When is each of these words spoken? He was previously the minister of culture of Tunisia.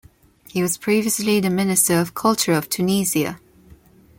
He 0.47 0.63
was 0.63 0.79
previously 0.79 1.39
the 1.39 1.51
minister 1.51 1.99
of 1.99 2.15
culture 2.15 2.53
of 2.53 2.67
Tunisia. 2.69 3.39